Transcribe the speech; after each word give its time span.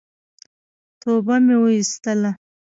توبه 1.01 1.35
مي 1.45 1.55
واېستله! 1.61 2.31